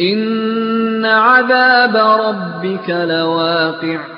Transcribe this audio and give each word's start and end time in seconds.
إن 0.00 1.04
عذاب 1.04 1.96
ربك 1.96 2.90
لواقع 2.90 4.15